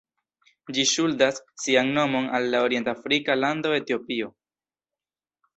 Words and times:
Ĝi 0.77 0.85
ŝuldas 0.91 1.41
sian 1.65 1.93
nomon 1.99 2.25
al 2.39 2.49
la 2.55 2.63
orient-afrika 2.69 3.39
lando 3.43 3.77
Etiopio. 3.81 4.35